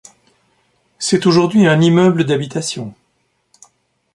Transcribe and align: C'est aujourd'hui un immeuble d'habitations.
C'est 0.97 1.27
aujourd'hui 1.27 1.67
un 1.67 1.79
immeuble 1.79 2.23
d'habitations. 2.23 2.95